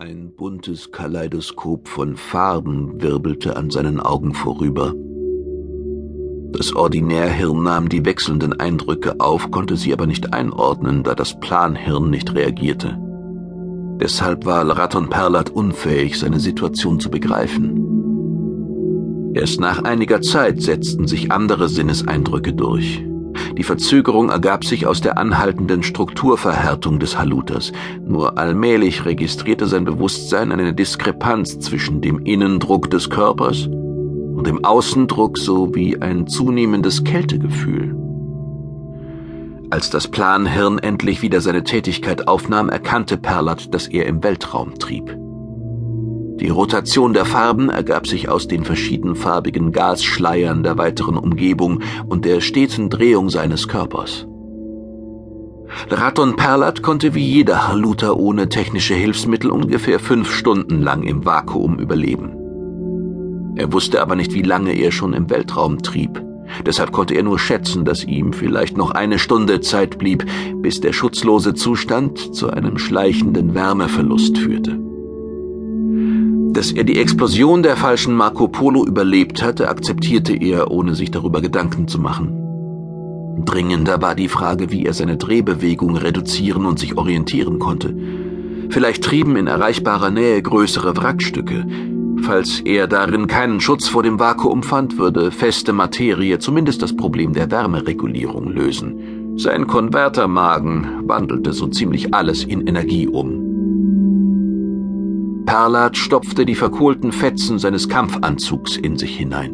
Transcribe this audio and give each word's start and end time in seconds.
Ein 0.00 0.32
buntes 0.34 0.90
Kaleidoskop 0.92 1.86
von 1.86 2.16
Farben 2.16 3.02
wirbelte 3.02 3.58
an 3.58 3.68
seinen 3.68 4.00
Augen 4.00 4.32
vorüber. 4.32 4.94
Das 6.52 6.74
Ordinärhirn 6.74 7.62
nahm 7.62 7.90
die 7.90 8.06
wechselnden 8.06 8.58
Eindrücke 8.58 9.20
auf, 9.20 9.50
konnte 9.50 9.76
sie 9.76 9.92
aber 9.92 10.06
nicht 10.06 10.32
einordnen, 10.32 11.02
da 11.02 11.14
das 11.14 11.38
Planhirn 11.38 12.08
nicht 12.08 12.34
reagierte. 12.34 12.96
Deshalb 14.00 14.46
war 14.46 14.66
Raton 14.66 15.10
Perlat 15.10 15.50
unfähig, 15.50 16.18
seine 16.18 16.40
Situation 16.40 16.98
zu 16.98 17.10
begreifen. 17.10 19.34
Erst 19.34 19.60
nach 19.60 19.84
einiger 19.84 20.22
Zeit 20.22 20.62
setzten 20.62 21.08
sich 21.08 21.30
andere 21.30 21.68
Sinneseindrücke 21.68 22.54
durch. 22.54 23.04
Die 23.56 23.62
Verzögerung 23.62 24.30
ergab 24.30 24.64
sich 24.64 24.86
aus 24.86 25.00
der 25.00 25.18
anhaltenden 25.18 25.82
Strukturverhärtung 25.82 26.98
des 26.98 27.18
Haluters. 27.18 27.72
Nur 28.04 28.38
allmählich 28.38 29.04
registrierte 29.04 29.66
sein 29.66 29.84
Bewusstsein 29.84 30.52
eine 30.52 30.74
Diskrepanz 30.74 31.58
zwischen 31.58 32.00
dem 32.00 32.20
Innendruck 32.24 32.90
des 32.90 33.10
Körpers 33.10 33.66
und 33.66 34.46
dem 34.46 34.64
Außendruck 34.64 35.38
sowie 35.38 35.98
ein 35.98 36.26
zunehmendes 36.26 37.04
Kältegefühl. 37.04 37.96
Als 39.70 39.90
das 39.90 40.08
Planhirn 40.08 40.78
endlich 40.78 41.22
wieder 41.22 41.40
seine 41.40 41.62
Tätigkeit 41.62 42.26
aufnahm, 42.26 42.68
erkannte 42.68 43.16
Perlat, 43.16 43.72
dass 43.72 43.86
er 43.86 44.06
im 44.06 44.22
Weltraum 44.24 44.74
trieb. 44.74 45.16
Die 46.40 46.48
Rotation 46.48 47.12
der 47.12 47.26
Farben 47.26 47.68
ergab 47.68 48.06
sich 48.06 48.30
aus 48.30 48.48
den 48.48 48.64
verschiedenfarbigen 48.64 49.72
Gasschleiern 49.72 50.62
der 50.62 50.78
weiteren 50.78 51.18
Umgebung 51.18 51.80
und 52.08 52.24
der 52.24 52.40
steten 52.40 52.88
Drehung 52.88 53.28
seines 53.28 53.68
Körpers. 53.68 54.26
Raton 55.90 56.36
Perlat 56.36 56.82
konnte 56.82 57.14
wie 57.14 57.26
jeder 57.26 57.68
Haluter 57.68 58.16
ohne 58.16 58.48
technische 58.48 58.94
Hilfsmittel 58.94 59.50
ungefähr 59.50 60.00
fünf 60.00 60.32
Stunden 60.32 60.80
lang 60.80 61.02
im 61.02 61.26
Vakuum 61.26 61.78
überleben. 61.78 62.32
Er 63.56 63.70
wusste 63.74 64.00
aber 64.00 64.16
nicht, 64.16 64.32
wie 64.32 64.42
lange 64.42 64.72
er 64.72 64.92
schon 64.92 65.12
im 65.12 65.28
Weltraum 65.28 65.82
trieb. 65.82 66.22
Deshalb 66.64 66.90
konnte 66.90 67.14
er 67.14 67.22
nur 67.22 67.38
schätzen, 67.38 67.84
dass 67.84 68.02
ihm 68.02 68.32
vielleicht 68.32 68.78
noch 68.78 68.92
eine 68.92 69.18
Stunde 69.18 69.60
Zeit 69.60 69.98
blieb, 69.98 70.24
bis 70.56 70.80
der 70.80 70.94
schutzlose 70.94 71.52
Zustand 71.52 72.34
zu 72.34 72.48
einem 72.48 72.78
schleichenden 72.78 73.54
Wärmeverlust 73.54 74.38
führte. 74.38 74.89
Dass 76.60 76.72
er 76.72 76.84
die 76.84 76.98
Explosion 76.98 77.62
der 77.62 77.74
falschen 77.74 78.14
Marco 78.14 78.46
Polo 78.46 78.84
überlebt 78.84 79.42
hatte, 79.42 79.70
akzeptierte 79.70 80.34
er, 80.34 80.70
ohne 80.70 80.94
sich 80.94 81.10
darüber 81.10 81.40
Gedanken 81.40 81.88
zu 81.88 81.98
machen. 81.98 83.42
Dringender 83.46 84.02
war 84.02 84.14
die 84.14 84.28
Frage, 84.28 84.70
wie 84.70 84.84
er 84.84 84.92
seine 84.92 85.16
Drehbewegung 85.16 85.96
reduzieren 85.96 86.66
und 86.66 86.78
sich 86.78 86.98
orientieren 86.98 87.60
konnte. 87.60 87.96
Vielleicht 88.68 89.04
trieben 89.04 89.36
in 89.36 89.46
erreichbarer 89.46 90.10
Nähe 90.10 90.42
größere 90.42 90.94
Wrackstücke. 90.98 91.64
Falls 92.24 92.60
er 92.60 92.88
darin 92.88 93.26
keinen 93.26 93.62
Schutz 93.62 93.88
vor 93.88 94.02
dem 94.02 94.20
Vakuum 94.20 94.62
fand, 94.62 94.98
würde 94.98 95.30
feste 95.30 95.72
Materie 95.72 96.40
zumindest 96.40 96.82
das 96.82 96.94
Problem 96.94 97.32
der 97.32 97.50
Wärmeregulierung 97.50 98.52
lösen. 98.52 99.38
Sein 99.38 99.66
Konvertermagen 99.66 101.08
wandelte 101.08 101.54
so 101.54 101.68
ziemlich 101.68 102.12
alles 102.12 102.44
in 102.44 102.66
Energie 102.66 103.08
um. 103.08 103.39
Perlat 105.50 105.96
stopfte 105.96 106.46
die 106.46 106.54
verkohlten 106.54 107.10
Fetzen 107.10 107.58
seines 107.58 107.88
Kampfanzugs 107.88 108.76
in 108.76 108.96
sich 108.96 109.16
hinein. 109.16 109.52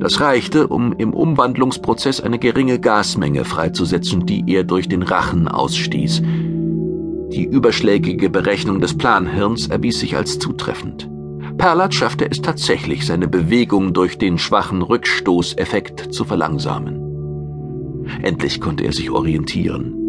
Das 0.00 0.20
reichte, 0.20 0.68
um 0.68 0.94
im 0.94 1.12
Umwandlungsprozess 1.12 2.22
eine 2.22 2.38
geringe 2.38 2.80
Gasmenge 2.80 3.44
freizusetzen, 3.44 4.24
die 4.24 4.42
er 4.46 4.64
durch 4.64 4.88
den 4.88 5.02
Rachen 5.02 5.48
ausstieß. 5.48 6.22
Die 6.22 7.44
überschlägige 7.44 8.30
Berechnung 8.30 8.80
des 8.80 8.96
Planhirns 8.96 9.66
erwies 9.66 10.00
sich 10.00 10.16
als 10.16 10.38
zutreffend. 10.38 11.10
Perlat 11.58 11.94
schaffte 11.94 12.30
es 12.30 12.40
tatsächlich, 12.40 13.04
seine 13.04 13.28
Bewegung 13.28 13.92
durch 13.92 14.16
den 14.16 14.38
schwachen 14.38 14.80
Rückstoßeffekt 14.80 16.14
zu 16.14 16.24
verlangsamen. 16.24 18.06
Endlich 18.22 18.62
konnte 18.62 18.84
er 18.84 18.94
sich 18.94 19.10
orientieren. 19.10 20.03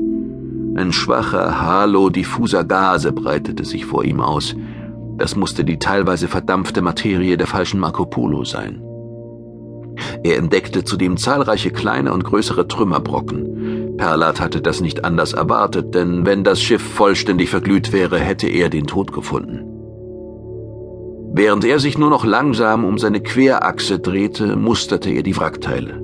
Ein 0.75 0.91
schwacher 0.91 1.61
Halo 1.61 2.09
diffuser 2.09 2.65
Gase 2.65 3.13
breitete 3.13 3.63
sich 3.63 3.85
vor 3.85 4.03
ihm 4.03 4.19
aus. 4.19 4.55
Das 5.17 5.37
musste 5.37 5.63
die 5.63 5.79
teilweise 5.79 6.27
verdampfte 6.27 6.81
Materie 6.81 7.37
der 7.37 7.47
falschen 7.47 7.79
Marco 7.79 8.05
Polo 8.05 8.43
sein. 8.43 8.81
Er 10.25 10.37
entdeckte 10.37 10.83
zudem 10.83 11.15
zahlreiche 11.15 11.71
kleine 11.71 12.11
und 12.13 12.25
größere 12.25 12.67
Trümmerbrocken. 12.67 13.95
Perlat 13.95 14.41
hatte 14.41 14.59
das 14.59 14.81
nicht 14.81 15.05
anders 15.05 15.31
erwartet, 15.31 15.95
denn 15.95 16.25
wenn 16.25 16.43
das 16.43 16.61
Schiff 16.61 16.81
vollständig 16.81 17.49
verglüht 17.49 17.93
wäre, 17.93 18.19
hätte 18.19 18.47
er 18.49 18.67
den 18.67 18.85
Tod 18.85 19.13
gefunden. 19.13 19.61
Während 21.33 21.63
er 21.63 21.79
sich 21.79 21.97
nur 21.97 22.09
noch 22.09 22.25
langsam 22.25 22.83
um 22.83 22.97
seine 22.97 23.21
Querachse 23.21 23.99
drehte, 23.99 24.57
musterte 24.57 25.09
er 25.09 25.23
die 25.23 25.37
Wrackteile. 25.37 26.01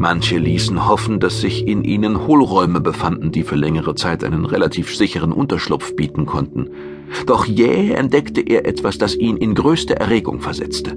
Manche 0.00 0.38
ließen 0.38 0.88
hoffen, 0.88 1.20
dass 1.20 1.42
sich 1.42 1.68
in 1.68 1.84
ihnen 1.84 2.26
Hohlräume 2.26 2.80
befanden, 2.80 3.32
die 3.32 3.42
für 3.42 3.54
längere 3.54 3.94
Zeit 3.94 4.24
einen 4.24 4.46
relativ 4.46 4.96
sicheren 4.96 5.30
Unterschlupf 5.30 5.94
bieten 5.94 6.24
konnten. 6.24 6.70
Doch 7.26 7.44
jäh 7.44 7.90
entdeckte 7.90 8.40
er 8.40 8.64
etwas, 8.64 8.96
das 8.96 9.14
ihn 9.14 9.36
in 9.36 9.54
größte 9.54 10.00
Erregung 10.00 10.40
versetzte. 10.40 10.96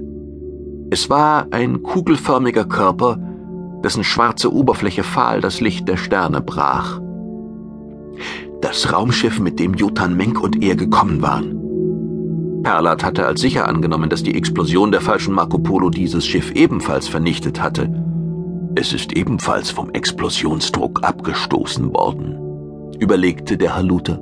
Es 0.88 1.10
war 1.10 1.48
ein 1.50 1.82
kugelförmiger 1.82 2.64
Körper, 2.64 3.18
dessen 3.84 4.04
schwarze 4.04 4.50
Oberfläche 4.50 5.02
fahl 5.02 5.42
das 5.42 5.60
Licht 5.60 5.86
der 5.86 5.98
Sterne 5.98 6.40
brach. 6.40 6.98
Das 8.62 8.90
Raumschiff, 8.90 9.38
mit 9.38 9.60
dem 9.60 9.74
Jotan 9.74 10.16
Menk 10.16 10.42
und 10.42 10.62
er 10.62 10.76
gekommen 10.76 11.20
waren. 11.20 12.62
Perlat 12.62 13.04
hatte 13.04 13.26
als 13.26 13.42
sicher 13.42 13.68
angenommen, 13.68 14.08
dass 14.08 14.22
die 14.22 14.34
Explosion 14.34 14.92
der 14.92 15.02
falschen 15.02 15.34
Marco 15.34 15.58
Polo 15.58 15.90
dieses 15.90 16.24
Schiff 16.24 16.52
ebenfalls 16.52 17.06
vernichtet 17.06 17.60
hatte. 17.60 18.03
Es 18.76 18.92
ist 18.92 19.12
ebenfalls 19.12 19.70
vom 19.70 19.90
Explosionsdruck 19.90 21.04
abgestoßen 21.04 21.94
worden, 21.94 22.92
überlegte 22.98 23.56
der 23.56 23.76
Haluter. 23.76 24.20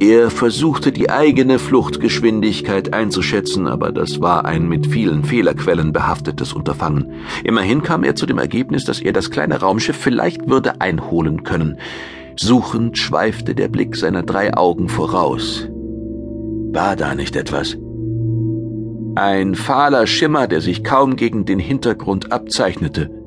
Er 0.00 0.28
versuchte 0.30 0.90
die 0.90 1.08
eigene 1.08 1.60
Fluchtgeschwindigkeit 1.60 2.92
einzuschätzen, 2.92 3.68
aber 3.68 3.92
das 3.92 4.20
war 4.20 4.44
ein 4.44 4.68
mit 4.68 4.88
vielen 4.88 5.22
Fehlerquellen 5.22 5.92
behaftetes 5.92 6.52
Unterfangen. 6.52 7.12
Immerhin 7.44 7.82
kam 7.82 8.02
er 8.02 8.16
zu 8.16 8.26
dem 8.26 8.38
Ergebnis, 8.38 8.84
dass 8.84 9.00
er 9.00 9.12
das 9.12 9.30
kleine 9.30 9.60
Raumschiff 9.60 9.96
vielleicht 9.96 10.48
würde 10.48 10.80
einholen 10.80 11.44
können. 11.44 11.78
Suchend 12.36 12.98
schweifte 12.98 13.54
der 13.54 13.68
Blick 13.68 13.94
seiner 13.94 14.24
drei 14.24 14.52
Augen 14.56 14.88
voraus. 14.88 15.68
War 16.72 16.96
da 16.96 17.14
nicht 17.14 17.36
etwas? 17.36 17.76
Ein 19.14 19.54
fahler 19.54 20.08
Schimmer, 20.08 20.48
der 20.48 20.60
sich 20.60 20.82
kaum 20.82 21.14
gegen 21.14 21.44
den 21.44 21.60
Hintergrund 21.60 22.32
abzeichnete. 22.32 23.23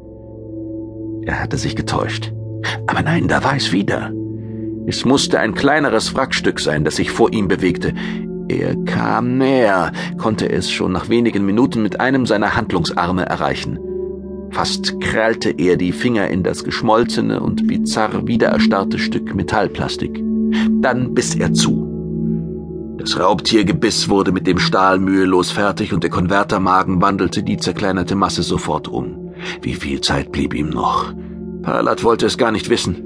Er 1.28 1.42
hatte 1.42 1.58
sich 1.58 1.76
getäuscht. 1.76 2.32
Aber 2.88 3.02
nein, 3.02 3.28
da 3.28 3.44
war 3.44 3.58
es 3.58 3.74
wieder. 3.74 4.14
Es 4.88 5.04
musste 5.04 5.42
ein 5.42 5.54
kleineres 5.54 6.16
Wrackstück 6.16 6.62
sein, 6.62 6.86
das 6.86 6.96
sich 6.96 7.12
vor 7.12 7.34
ihm 7.34 7.50
bewegte. 7.50 7.94
Er 8.48 8.78
kam 8.86 9.38
näher, 9.38 9.92
konnte 10.18 10.50
es 10.50 10.72
schon 10.72 10.94
nach 10.94 11.10
wenigen 11.10 11.46
Minuten 11.46 11.84
mit 11.84 12.00
einem 12.00 12.26
seiner 12.26 12.56
Handlungsarme 12.56 13.26
erreichen. 13.26 13.78
Fast 14.52 15.02
krallte 15.02 15.50
er 15.50 15.76
die 15.76 15.92
Finger 15.92 16.30
in 16.30 16.44
das 16.44 16.64
geschmolzene 16.64 17.42
und 17.42 17.68
bizarr 17.68 18.26
wiedererstarrte 18.26 18.98
Stück 18.98 19.36
Metallplastik. 19.36 20.24
Dann 20.82 21.14
biss 21.14 21.36
er 21.36 21.52
zu. 21.52 22.96
Das 23.00 23.20
Raubtiergebiss 23.20 24.08
wurde 24.08 24.32
mit 24.32 24.48
dem 24.48 24.60
Stahl 24.60 24.98
mühelos 24.98 25.52
fertig 25.52 25.92
und 25.92 26.04
der 26.04 26.10
Konvertermagen 26.10 27.02
wandelte 27.02 27.44
die 27.44 27.58
zerkleinerte 27.58 28.16
Masse 28.16 28.44
sofort 28.44 28.88
um. 28.88 29.27
Wie 29.62 29.74
viel 29.74 30.02
Zeit 30.02 30.31
blieb 30.31 30.53
ihm 30.53 30.69
noch? 30.69 31.13
Perlat 31.63 32.03
wollte 32.03 32.25
es 32.25 32.38
gar 32.38 32.52
nicht 32.52 32.69
wissen. 32.69 33.03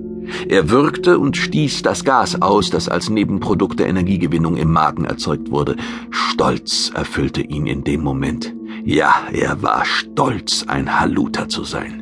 Er 0.48 0.70
würgte 0.70 1.20
und 1.20 1.38
stieß 1.38 1.82
das 1.82 2.04
Gas 2.04 2.42
aus, 2.42 2.70
das 2.70 2.90
als 2.90 3.10
Nebenprodukt 3.10 3.80
der 3.80 3.88
Energiegewinnung 3.88 4.56
im 4.58 4.72
Magen 4.72 5.06
erzeugt 5.06 5.52
wurde. 5.52 5.76
Stolz 6.10 6.92
erfüllte 6.94 7.42
ihn 7.42 7.66
in 7.66 7.84
dem 7.84 8.02
Moment. 8.02 8.54
Ja, 8.84 9.14
er 9.32 9.62
war 9.62 9.86
stolz, 9.86 10.66
ein 10.68 11.00
Haluter 11.00 11.50
zu 11.50 11.64
sein. 11.64 12.02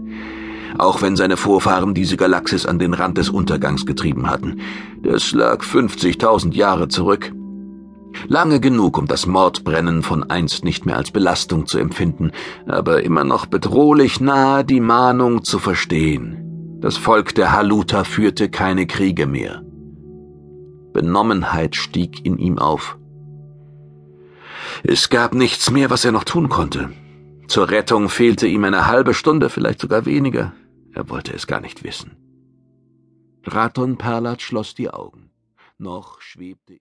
Auch 0.78 1.02
wenn 1.02 1.16
seine 1.16 1.38
Vorfahren 1.38 1.94
diese 1.94 2.16
Galaxis 2.16 2.66
an 2.66 2.80
den 2.80 2.94
Rand 2.94 3.18
des 3.18 3.30
Untergangs 3.30 3.86
getrieben 3.86 4.30
hatten. 4.30 4.60
Das 5.02 5.32
lag 5.32 5.64
50.000 5.64 6.54
Jahre 6.54 6.88
zurück. 6.88 7.32
Lange 8.28 8.60
genug, 8.60 8.98
um 8.98 9.06
das 9.08 9.26
Mordbrennen 9.26 10.04
von 10.04 10.30
einst 10.30 10.64
nicht 10.64 10.86
mehr 10.86 10.98
als 10.98 11.12
Belastung 11.12 11.66
zu 11.66 11.80
empfinden, 11.80 12.32
aber 12.66 13.04
immer 13.04 13.24
noch 13.24 13.46
bedrohlich 13.46 14.20
nahe 14.20 14.64
die 14.66 14.82
Mahnung 14.82 15.44
zu 15.44 15.60
verstehen. 15.60 16.78
Das 16.82 16.98
Volk 16.98 17.36
der 17.36 17.52
Haluta 17.52 18.04
führte 18.04 18.50
keine 18.50 18.88
Kriege 18.88 19.28
mehr. 19.28 19.64
Benommenheit 20.94 21.76
stieg 21.76 22.26
in 22.26 22.38
ihm 22.38 22.58
auf. 22.58 22.98
Es 24.84 25.10
gab 25.10 25.34
nichts 25.34 25.72
mehr, 25.72 25.90
was 25.90 26.06
er 26.06 26.12
noch 26.12 26.24
tun 26.24 26.50
konnte. 26.50 26.90
Zur 27.48 27.70
Rettung 27.70 28.10
fehlte 28.10 28.48
ihm 28.48 28.64
eine 28.64 28.88
halbe 28.88 29.14
Stunde, 29.14 29.50
vielleicht 29.50 29.82
sogar 29.82 30.06
weniger. 30.06 30.54
Er 30.94 31.10
wollte 31.10 31.34
es 31.34 31.48
gar 31.48 31.62
nicht 31.62 31.84
wissen. 31.84 32.16
Raton 33.46 33.98
Perlat 33.98 34.42
schloss 34.42 34.76
die 34.76 34.90
Augen. 34.90 35.32
Noch 35.78 36.22
schwebte 36.22 36.78